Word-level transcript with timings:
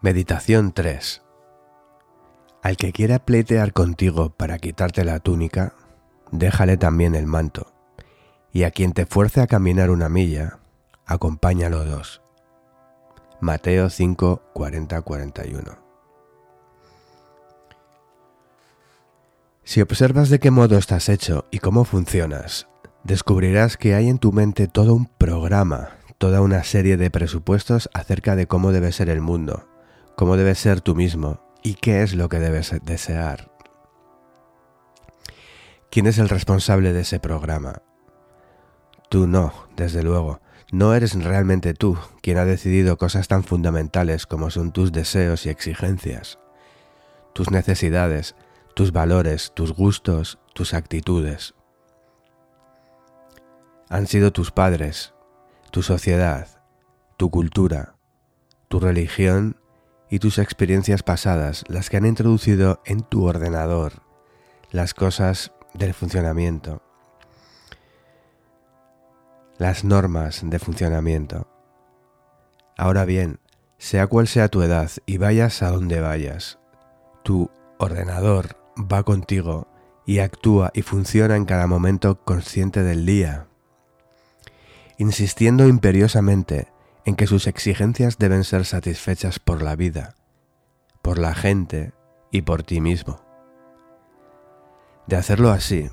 Meditación 0.00 0.70
3. 0.70 1.22
Al 2.62 2.76
que 2.76 2.92
quiera 2.92 3.18
pleitear 3.18 3.72
contigo 3.72 4.30
para 4.30 4.60
quitarte 4.60 5.04
la 5.04 5.18
túnica, 5.18 5.74
déjale 6.30 6.76
también 6.76 7.16
el 7.16 7.26
manto, 7.26 7.72
y 8.52 8.62
a 8.62 8.70
quien 8.70 8.92
te 8.92 9.06
fuerce 9.06 9.40
a 9.40 9.48
caminar 9.48 9.90
una 9.90 10.08
milla, 10.08 10.60
acompáñalo 11.04 11.84
dos. 11.84 12.22
Mateo 13.40 13.90
5, 13.90 14.40
40, 14.54 15.02
41. 15.02 15.78
Si 19.64 19.80
observas 19.80 20.28
de 20.28 20.38
qué 20.38 20.52
modo 20.52 20.78
estás 20.78 21.08
hecho 21.08 21.46
y 21.50 21.58
cómo 21.58 21.84
funcionas, 21.84 22.68
descubrirás 23.02 23.76
que 23.76 23.96
hay 23.96 24.08
en 24.08 24.20
tu 24.20 24.30
mente 24.30 24.68
todo 24.68 24.94
un 24.94 25.06
programa, 25.06 25.96
toda 26.18 26.40
una 26.40 26.62
serie 26.62 26.96
de 26.96 27.10
presupuestos 27.10 27.90
acerca 27.94 28.36
de 28.36 28.46
cómo 28.46 28.70
debe 28.70 28.92
ser 28.92 29.08
el 29.08 29.20
mundo, 29.20 29.66
cómo 30.18 30.36
debes 30.36 30.58
ser 30.58 30.80
tú 30.80 30.96
mismo 30.96 31.38
y 31.62 31.74
qué 31.74 32.02
es 32.02 32.12
lo 32.16 32.28
que 32.28 32.40
debes 32.40 32.74
desear. 32.82 33.52
¿Quién 35.92 36.08
es 36.08 36.18
el 36.18 36.28
responsable 36.28 36.92
de 36.92 37.02
ese 37.02 37.20
programa? 37.20 37.82
Tú 39.10 39.28
no, 39.28 39.52
desde 39.76 40.02
luego. 40.02 40.40
No 40.72 40.92
eres 40.92 41.14
realmente 41.22 41.72
tú 41.72 41.96
quien 42.20 42.36
ha 42.38 42.44
decidido 42.44 42.98
cosas 42.98 43.28
tan 43.28 43.44
fundamentales 43.44 44.26
como 44.26 44.50
son 44.50 44.72
tus 44.72 44.90
deseos 44.90 45.46
y 45.46 45.50
exigencias, 45.50 46.40
tus 47.32 47.52
necesidades, 47.52 48.34
tus 48.74 48.90
valores, 48.90 49.52
tus 49.54 49.72
gustos, 49.72 50.40
tus 50.52 50.74
actitudes. 50.74 51.54
Han 53.88 54.08
sido 54.08 54.32
tus 54.32 54.50
padres, 54.50 55.14
tu 55.70 55.84
sociedad, 55.84 56.60
tu 57.16 57.30
cultura, 57.30 57.94
tu 58.66 58.80
religión 58.80 59.57
y 60.10 60.18
tus 60.18 60.38
experiencias 60.38 61.02
pasadas 61.02 61.64
las 61.68 61.90
que 61.90 61.96
han 61.96 62.06
introducido 62.06 62.80
en 62.84 63.02
tu 63.02 63.26
ordenador 63.26 64.02
las 64.70 64.94
cosas 64.94 65.52
del 65.74 65.94
funcionamiento, 65.94 66.82
las 69.58 69.84
normas 69.84 70.40
de 70.44 70.58
funcionamiento. 70.58 71.48
Ahora 72.76 73.04
bien, 73.04 73.40
sea 73.78 74.06
cual 74.06 74.28
sea 74.28 74.48
tu 74.48 74.62
edad 74.62 74.90
y 75.06 75.18
vayas 75.18 75.62
a 75.62 75.70
donde 75.70 76.00
vayas, 76.00 76.58
tu 77.22 77.50
ordenador 77.78 78.56
va 78.76 79.02
contigo 79.02 79.68
y 80.04 80.20
actúa 80.20 80.70
y 80.74 80.82
funciona 80.82 81.36
en 81.36 81.44
cada 81.44 81.66
momento 81.66 82.24
consciente 82.24 82.82
del 82.82 83.04
día, 83.06 83.46
insistiendo 84.96 85.66
imperiosamente 85.66 86.68
en 87.08 87.16
que 87.16 87.26
sus 87.26 87.46
exigencias 87.46 88.18
deben 88.18 88.44
ser 88.44 88.66
satisfechas 88.66 89.38
por 89.38 89.62
la 89.62 89.76
vida, 89.76 90.14
por 91.00 91.18
la 91.18 91.34
gente 91.34 91.94
y 92.30 92.42
por 92.42 92.64
ti 92.64 92.82
mismo. 92.82 93.24
De 95.06 95.16
hacerlo 95.16 95.50
así, 95.50 95.88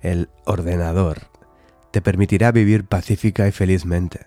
el 0.00 0.30
ordenador 0.44 1.30
te 1.92 2.02
permitirá 2.02 2.50
vivir 2.50 2.84
pacífica 2.84 3.46
y 3.46 3.52
felizmente. 3.52 4.26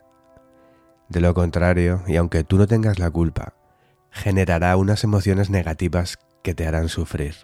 De 1.10 1.20
lo 1.20 1.34
contrario, 1.34 2.02
y 2.08 2.16
aunque 2.16 2.46
tú 2.46 2.58
no 2.58 2.68
tengas 2.68 3.00
la 3.00 3.12
culpa, 3.12 3.56
generará 4.10 4.78
unas 4.78 5.04
emociones 5.04 5.50
negativas 5.50 6.20
que 6.42 6.56
te 6.56 6.66
harán 6.66 6.88
sufrir. 6.88 7.36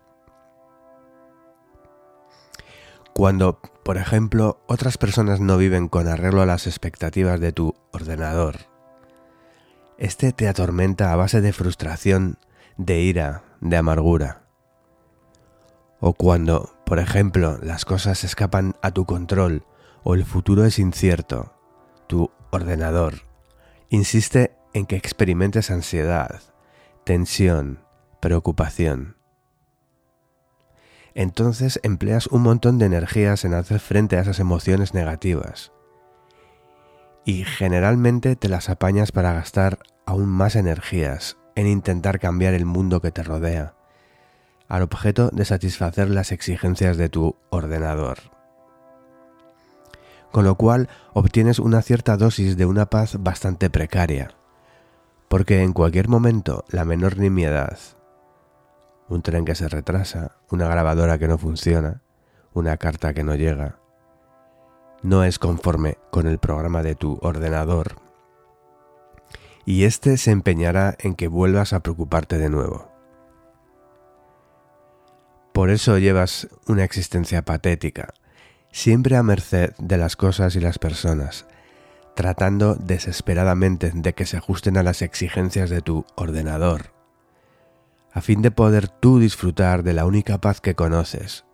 Cuando, 3.13 3.59
por 3.83 3.97
ejemplo, 3.97 4.59
otras 4.67 4.97
personas 4.97 5.39
no 5.39 5.57
viven 5.57 5.87
con 5.87 6.07
arreglo 6.07 6.41
a 6.41 6.47
las 6.47 6.65
expectativas 6.65 7.39
de 7.39 7.51
tu 7.51 7.75
ordenador, 7.91 8.55
este 9.99 10.33
te 10.33 10.47
atormenta 10.47 11.13
a 11.13 11.15
base 11.15 11.39
de 11.39 11.53
frustración, 11.53 12.39
de 12.77 13.01
ira, 13.01 13.43
de 13.61 13.77
amargura. 13.77 14.41
O 15.99 16.13
cuando, 16.13 16.73
por 16.87 16.97
ejemplo, 16.97 17.59
las 17.61 17.85
cosas 17.85 18.23
escapan 18.23 18.75
a 18.81 18.89
tu 18.89 19.05
control 19.05 19.63
o 20.03 20.15
el 20.15 20.25
futuro 20.25 20.65
es 20.65 20.79
incierto, 20.79 21.53
tu 22.07 22.31
ordenador 22.51 23.21
insiste 23.89 24.55
en 24.73 24.87
que 24.87 24.95
experimentes 24.95 25.69
ansiedad, 25.69 26.41
tensión, 27.03 27.85
preocupación 28.19 29.17
entonces 31.15 31.79
empleas 31.83 32.27
un 32.27 32.41
montón 32.41 32.79
de 32.79 32.85
energías 32.85 33.45
en 33.45 33.53
hacer 33.53 33.79
frente 33.79 34.17
a 34.17 34.21
esas 34.21 34.39
emociones 34.39 34.93
negativas. 34.93 35.71
Y 37.25 37.45
generalmente 37.45 38.35
te 38.35 38.49
las 38.49 38.69
apañas 38.69 39.11
para 39.11 39.33
gastar 39.33 39.79
aún 40.05 40.27
más 40.27 40.55
energías 40.55 41.37
en 41.55 41.67
intentar 41.67 42.19
cambiar 42.19 42.53
el 42.53 42.65
mundo 42.65 42.99
que 43.01 43.11
te 43.11 43.23
rodea, 43.23 43.75
al 44.67 44.81
objeto 44.81 45.29
de 45.31 45.45
satisfacer 45.45 46.09
las 46.09 46.31
exigencias 46.31 46.97
de 46.97 47.09
tu 47.09 47.35
ordenador. 47.49 48.17
Con 50.31 50.45
lo 50.45 50.55
cual 50.55 50.89
obtienes 51.13 51.59
una 51.59 51.81
cierta 51.83 52.17
dosis 52.17 52.57
de 52.57 52.65
una 52.65 52.87
paz 52.87 53.17
bastante 53.19 53.69
precaria, 53.69 54.31
porque 55.27 55.61
en 55.61 55.73
cualquier 55.73 56.09
momento 56.09 56.65
la 56.69 56.85
menor 56.85 57.19
nimiedad, 57.19 57.77
un 59.09 59.21
tren 59.21 59.45
que 59.45 59.55
se 59.55 59.69
retrasa, 59.69 60.37
una 60.49 60.67
grabadora 60.67 61.17
que 61.17 61.27
no 61.27 61.37
funciona, 61.37 62.01
una 62.53 62.77
carta 62.77 63.13
que 63.13 63.23
no 63.23 63.35
llega. 63.35 63.79
No 65.01 65.23
es 65.23 65.39
conforme 65.39 65.97
con 66.11 66.27
el 66.27 66.39
programa 66.39 66.83
de 66.83 66.95
tu 66.95 67.19
ordenador. 67.21 67.97
Y 69.65 69.83
éste 69.83 70.17
se 70.17 70.31
empeñará 70.31 70.95
en 70.99 71.15
que 71.15 71.27
vuelvas 71.27 71.73
a 71.73 71.81
preocuparte 71.81 72.37
de 72.37 72.49
nuevo. 72.49 72.91
Por 75.53 75.69
eso 75.69 75.97
llevas 75.97 76.47
una 76.67 76.83
existencia 76.83 77.43
patética, 77.43 78.13
siempre 78.71 79.17
a 79.17 79.23
merced 79.23 79.73
de 79.77 79.97
las 79.97 80.15
cosas 80.15 80.55
y 80.55 80.59
las 80.59 80.79
personas, 80.79 81.45
tratando 82.15 82.75
desesperadamente 82.75 83.91
de 83.93 84.13
que 84.13 84.25
se 84.25 84.37
ajusten 84.37 84.77
a 84.77 84.83
las 84.83 85.01
exigencias 85.01 85.69
de 85.69 85.81
tu 85.81 86.05
ordenador 86.15 86.92
a 88.13 88.21
fin 88.21 88.41
de 88.41 88.51
poder 88.51 88.87
tú 88.87 89.19
disfrutar 89.19 89.83
de 89.83 89.93
la 89.93 90.05
única 90.05 90.39
paz 90.39 90.61
que 90.61 90.75
conoces, 90.75 91.45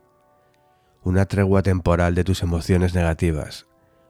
una 1.04 1.26
tregua 1.26 1.64
temporal 1.64 2.16
de 2.16 2.26
tus 2.26 2.44
emociones 2.44 2.94
negativas, 2.94 3.68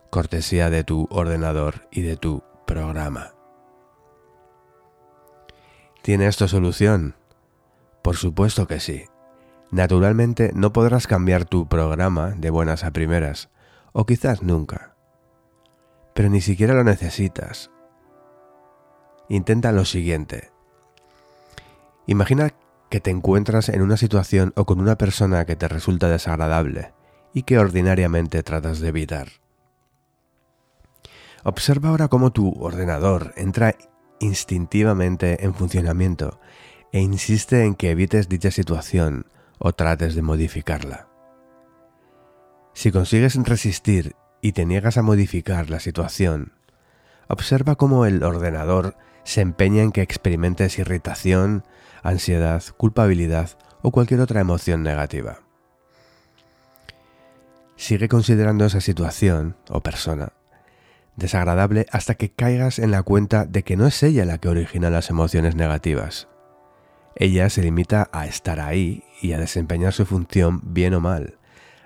cortesía 0.10 0.72
de 0.72 0.84
tu 0.84 1.08
ordenador 1.12 1.88
y 1.92 2.02
de 2.02 2.18
tu 2.18 2.44
programa. 2.66 3.34
¿Tiene 6.02 6.28
esto 6.28 6.48
solución? 6.48 7.16
Por 8.02 8.16
supuesto 8.16 8.66
que 8.66 8.80
sí. 8.80 9.06
Naturalmente 9.70 10.52
no 10.56 10.74
podrás 10.74 11.06
cambiar 11.06 11.46
tu 11.46 11.68
programa 11.68 12.32
de 12.32 12.50
buenas 12.50 12.84
a 12.84 12.92
primeras, 12.92 13.50
o 13.92 14.08
quizás 14.08 14.42
nunca. 14.42 14.96
Pero 16.16 16.30
ni 16.30 16.42
siquiera 16.42 16.74
lo 16.74 16.84
necesitas. 16.84 17.70
Intenta 19.28 19.72
lo 19.72 19.86
siguiente. 19.86 20.52
Imagina 22.10 22.50
que 22.90 23.00
te 23.00 23.12
encuentras 23.12 23.70
en 23.70 23.84
una 23.84 23.96
situación 23.96 24.52
o 24.56 24.66
con 24.66 24.80
una 24.80 24.98
persona 24.98 25.46
que 25.46 25.56
te 25.56 25.68
resulta 25.68 26.10
desagradable 26.10 26.92
y 27.36 27.44
que 27.44 27.60
ordinariamente 27.60 28.42
tratas 28.42 28.80
de 28.80 28.88
evitar. 28.88 29.28
Observa 31.44 31.90
ahora 31.90 32.08
cómo 32.08 32.32
tu 32.32 32.52
ordenador 32.60 33.32
entra 33.38 33.76
instintivamente 34.20 35.46
en 35.46 35.54
funcionamiento 35.54 36.40
e 36.92 37.00
insiste 37.00 37.64
en 37.64 37.76
que 37.76 37.92
evites 37.92 38.28
dicha 38.28 38.50
situación 38.50 39.28
o 39.60 39.74
trates 39.74 40.16
de 40.16 40.24
modificarla. 40.24 41.08
Si 42.74 42.92
consigues 42.92 43.36
resistir 43.36 44.16
y 44.42 44.54
te 44.54 44.66
niegas 44.66 44.98
a 44.98 45.04
modificar 45.04 45.70
la 45.70 45.80
situación, 45.80 46.54
observa 47.28 47.76
cómo 47.76 48.08
el 48.08 48.24
ordenador 48.24 48.98
se 49.24 49.42
empeña 49.42 49.84
en 49.84 49.92
que 49.92 50.02
experimentes 50.02 50.80
irritación, 50.80 51.64
ansiedad, 52.04 52.64
culpabilidad 52.78 53.52
o 53.82 53.92
cualquier 53.92 54.22
otra 54.22 54.42
emoción 54.42 54.84
negativa. 54.84 55.40
Sigue 57.76 58.10
considerando 58.10 58.66
esa 58.66 58.82
situación 58.82 59.56
o 59.70 59.82
persona 59.82 60.34
desagradable 61.20 61.86
hasta 61.92 62.16
que 62.16 62.32
caigas 62.32 62.80
en 62.80 62.92
la 62.92 63.04
cuenta 63.04 63.46
de 63.46 63.64
que 63.64 63.78
no 63.78 63.86
es 63.86 64.02
ella 64.02 64.26
la 64.26 64.40
que 64.40 64.50
origina 64.50 64.90
las 64.90 65.12
emociones 65.12 65.56
negativas. 65.56 66.28
Ella 67.16 67.50
se 67.50 67.62
limita 67.62 68.10
a 68.12 68.26
estar 68.26 68.60
ahí 68.60 69.04
y 69.22 69.34
a 69.34 69.38
desempeñar 69.38 69.94
su 69.94 70.06
función 70.06 70.62
bien 70.64 70.94
o 70.94 71.02
mal, 71.02 71.38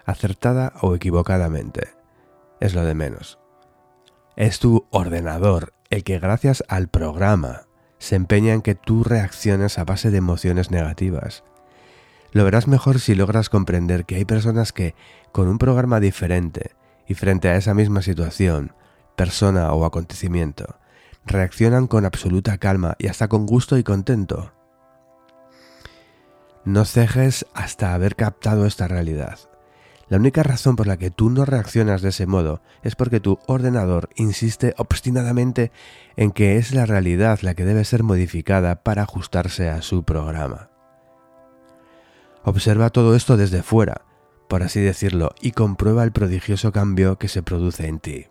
acertada 0.06 0.74
o 0.82 0.96
equivocadamente. 0.96 1.90
Es 2.60 2.76
lo 2.76 2.86
de 2.86 2.94
menos. 2.94 3.40
Es 4.36 4.60
tu 4.60 4.86
ordenador 4.92 5.74
el 5.90 6.04
que 6.04 6.20
gracias 6.20 6.64
al 6.68 6.88
programa 6.88 7.64
se 8.04 8.18
empeña 8.18 8.52
en 8.52 8.62
que 8.62 8.76
tú 8.76 9.06
reacciones 9.06 9.80
a 9.80 9.86
base 9.86 10.12
de 10.12 10.18
emociones 10.18 10.72
negativas. 10.72 11.46
Lo 12.34 12.44
verás 12.44 12.68
mejor 12.68 13.00
si 13.00 13.16
logras 13.16 13.48
comprender 13.48 14.04
que 14.04 14.16
hay 14.16 14.26
personas 14.26 14.74
que, 14.74 14.94
con 15.32 15.48
un 15.48 15.58
programa 15.58 16.02
diferente 16.02 16.72
y 17.08 17.14
frente 17.14 17.48
a 17.48 17.56
esa 17.56 17.74
misma 17.74 18.02
situación, 18.02 18.74
persona 19.16 19.72
o 19.72 19.86
acontecimiento, 19.86 20.76
reaccionan 21.26 21.88
con 21.88 22.04
absoluta 22.04 22.58
calma 22.58 22.98
y 23.00 23.08
hasta 23.08 23.30
con 23.30 23.46
gusto 23.46 23.78
y 23.78 23.84
contento. 23.84 24.52
No 26.66 26.84
cejes 26.84 27.46
hasta 27.54 27.94
haber 27.94 28.18
captado 28.18 28.66
esta 28.66 28.90
realidad. 28.90 29.40
La 30.14 30.20
única 30.20 30.44
razón 30.44 30.76
por 30.76 30.86
la 30.86 30.98
que 30.98 31.10
tú 31.10 31.32
no 31.32 31.44
reaccionas 31.44 32.04
de 32.04 32.10
ese 32.10 32.28
modo 32.28 32.62
es 32.84 32.96
porque 32.96 33.20
tu 33.20 33.40
ordenador 33.48 34.10
insiste 34.16 34.76
obstinadamente 34.78 35.72
en 36.18 36.30
que 36.30 36.58
es 36.58 36.72
la 36.72 36.86
realidad 36.86 37.40
la 37.42 37.56
que 37.56 37.66
debe 37.66 37.84
ser 37.84 38.04
modificada 38.04 38.84
para 38.84 39.02
ajustarse 39.02 39.72
a 39.72 39.82
su 39.82 40.04
programa. 40.04 40.70
Observa 42.44 42.92
todo 42.92 43.16
esto 43.16 43.38
desde 43.38 43.64
fuera, 43.64 44.06
por 44.48 44.62
así 44.62 44.82
decirlo, 44.82 45.34
y 45.42 45.50
comprueba 45.50 46.04
el 46.04 46.12
prodigioso 46.12 46.72
cambio 46.72 47.18
que 47.18 47.28
se 47.28 47.42
produce 47.42 47.88
en 47.88 48.00
ti. 48.00 48.28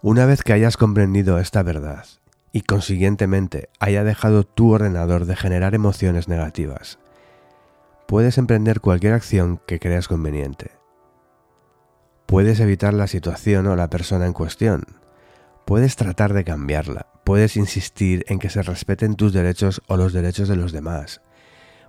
Una 0.00 0.24
vez 0.24 0.42
que 0.42 0.54
hayas 0.54 0.78
comprendido 0.78 1.38
esta 1.38 1.62
verdad 1.62 2.06
y 2.52 2.62
consiguientemente 2.62 3.68
haya 3.80 4.02
dejado 4.02 4.44
tu 4.44 4.72
ordenador 4.72 5.26
de 5.26 5.36
generar 5.36 5.74
emociones 5.74 6.26
negativas, 6.26 6.98
puedes 8.08 8.38
emprender 8.38 8.80
cualquier 8.80 9.12
acción 9.12 9.60
que 9.66 9.78
creas 9.78 10.08
conveniente. 10.08 10.70
Puedes 12.24 12.58
evitar 12.58 12.94
la 12.94 13.06
situación 13.06 13.66
o 13.66 13.76
la 13.76 13.90
persona 13.90 14.24
en 14.24 14.32
cuestión. 14.32 14.84
Puedes 15.66 15.94
tratar 15.96 16.32
de 16.32 16.42
cambiarla. 16.42 17.08
Puedes 17.22 17.58
insistir 17.58 18.24
en 18.28 18.38
que 18.38 18.48
se 18.48 18.62
respeten 18.62 19.14
tus 19.14 19.34
derechos 19.34 19.82
o 19.88 19.98
los 19.98 20.14
derechos 20.14 20.48
de 20.48 20.56
los 20.56 20.72
demás. 20.72 21.20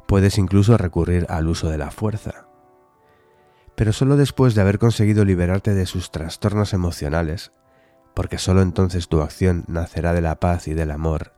Puedes 0.10 0.38
incluso 0.38 0.77
recurrir 0.77 1.25
al 1.30 1.48
uso 1.48 1.69
de 1.69 1.77
la 1.77 1.89
fuerza. 1.89 2.48
Pero 3.75 3.94
solo 3.94 4.18
después 4.18 4.56
de 4.56 4.62
haber 4.62 4.77
conseguido 4.77 5.24
liberarte 5.24 5.74
de 5.74 5.86
sus 5.86 6.12
trastornos 6.12 6.74
emocionales, 6.74 7.54
porque 8.13 8.39
sólo 8.39 8.62
entonces 8.62 9.07
tu 9.07 9.22
acción 9.22 9.63
nacerá 9.68 10.12
de 10.12 10.19
la 10.19 10.42
paz 10.42 10.68
y 10.68 10.74
del 10.74 10.92
amor, 10.92 11.31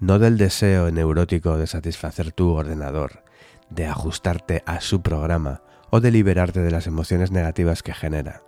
no 0.00 0.18
del 0.18 0.38
deseo 0.38 0.90
neurótico 0.90 1.58
de 1.58 1.66
satisfacer 1.66 2.32
tu 2.32 2.52
ordenador, 2.52 3.24
de 3.74 3.86
ajustarte 3.86 4.62
a 4.66 4.80
su 4.80 5.02
programa 5.02 5.62
o 5.90 6.00
de 6.00 6.10
liberarte 6.10 6.60
de 6.60 6.70
las 6.70 6.86
emociones 6.86 7.30
negativas 7.30 7.82
que 7.82 7.94
genera. 7.94 8.42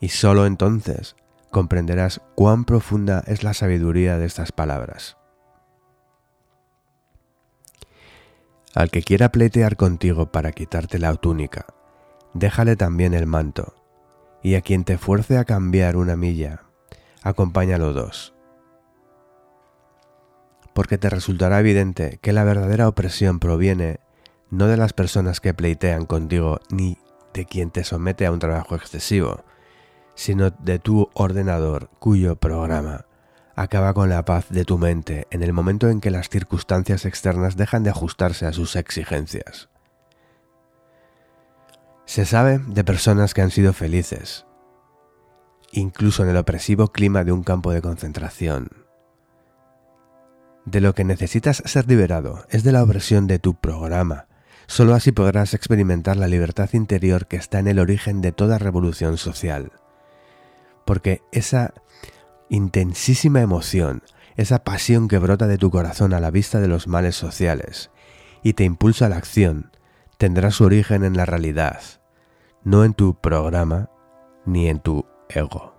Y 0.00 0.08
sólo 0.08 0.46
entonces 0.46 1.16
comprenderás 1.50 2.20
cuán 2.34 2.64
profunda 2.64 3.22
es 3.26 3.42
la 3.42 3.54
sabiduría 3.54 4.18
de 4.18 4.26
estas 4.26 4.52
palabras. 4.52 5.16
Al 8.74 8.90
que 8.90 9.02
quiera 9.02 9.30
pleitear 9.30 9.76
contigo 9.76 10.32
para 10.32 10.52
quitarte 10.52 10.98
la 10.98 11.14
túnica, 11.14 11.66
déjale 12.32 12.74
también 12.76 13.12
el 13.12 13.26
manto 13.26 13.74
y 14.42 14.54
a 14.54 14.62
quien 14.62 14.84
te 14.84 14.98
fuerce 14.98 15.38
a 15.38 15.44
cambiar 15.44 15.96
una 15.96 16.16
milla, 16.16 16.62
acompáñalo 17.22 17.92
dos. 17.92 18.34
Porque 20.74 20.98
te 20.98 21.10
resultará 21.10 21.60
evidente 21.60 22.18
que 22.22 22.32
la 22.32 22.44
verdadera 22.44 22.88
opresión 22.88 23.38
proviene 23.38 24.00
no 24.50 24.66
de 24.66 24.76
las 24.76 24.92
personas 24.92 25.40
que 25.40 25.54
pleitean 25.54 26.06
contigo 26.06 26.60
ni 26.70 26.98
de 27.34 27.46
quien 27.46 27.70
te 27.70 27.84
somete 27.84 28.26
a 28.26 28.32
un 28.32 28.38
trabajo 28.38 28.74
excesivo, 28.74 29.44
sino 30.14 30.50
de 30.50 30.78
tu 30.78 31.08
ordenador 31.14 31.88
cuyo 31.98 32.36
programa 32.36 33.06
acaba 33.54 33.94
con 33.94 34.08
la 34.08 34.24
paz 34.24 34.46
de 34.48 34.64
tu 34.64 34.78
mente 34.78 35.26
en 35.30 35.42
el 35.42 35.52
momento 35.52 35.88
en 35.88 36.00
que 36.00 36.10
las 36.10 36.28
circunstancias 36.28 37.04
externas 37.04 37.56
dejan 37.56 37.82
de 37.82 37.90
ajustarse 37.90 38.46
a 38.46 38.52
sus 38.52 38.76
exigencias. 38.76 39.68
Se 42.04 42.26
sabe 42.26 42.58
de 42.58 42.84
personas 42.84 43.34
que 43.34 43.42
han 43.42 43.50
sido 43.50 43.72
felices, 43.72 44.46
incluso 45.70 46.22
en 46.22 46.30
el 46.30 46.36
opresivo 46.36 46.88
clima 46.88 47.24
de 47.24 47.32
un 47.32 47.42
campo 47.42 47.72
de 47.72 47.80
concentración. 47.80 48.81
De 50.64 50.80
lo 50.80 50.94
que 50.94 51.04
necesitas 51.04 51.62
ser 51.66 51.88
liberado 51.88 52.44
es 52.50 52.62
de 52.62 52.72
la 52.72 52.82
opresión 52.82 53.26
de 53.26 53.38
tu 53.38 53.54
programa. 53.54 54.26
Solo 54.66 54.94
así 54.94 55.10
podrás 55.10 55.54
experimentar 55.54 56.16
la 56.16 56.28
libertad 56.28 56.70
interior 56.72 57.26
que 57.26 57.36
está 57.36 57.58
en 57.58 57.66
el 57.66 57.78
origen 57.78 58.20
de 58.20 58.32
toda 58.32 58.58
revolución 58.58 59.18
social. 59.18 59.72
Porque 60.86 61.20
esa 61.32 61.74
intensísima 62.48 63.40
emoción, 63.40 64.02
esa 64.36 64.62
pasión 64.62 65.08
que 65.08 65.18
brota 65.18 65.46
de 65.46 65.58
tu 65.58 65.70
corazón 65.70 66.14
a 66.14 66.20
la 66.20 66.30
vista 66.30 66.60
de 66.60 66.68
los 66.68 66.86
males 66.86 67.16
sociales 67.16 67.90
y 68.42 68.52
te 68.52 68.64
impulsa 68.64 69.06
a 69.06 69.08
la 69.08 69.16
acción, 69.16 69.72
tendrá 70.16 70.50
su 70.52 70.64
origen 70.64 71.04
en 71.04 71.16
la 71.16 71.26
realidad, 71.26 71.80
no 72.62 72.84
en 72.84 72.94
tu 72.94 73.20
programa 73.20 73.90
ni 74.46 74.68
en 74.68 74.80
tu 74.80 75.06
ego. 75.28 75.71